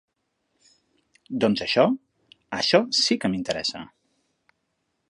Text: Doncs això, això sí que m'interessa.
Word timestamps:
Doncs 1.45 1.63
això, 1.67 1.85
això 2.61 2.81
sí 3.03 3.19
que 3.25 3.33
m'interessa. 3.35 3.85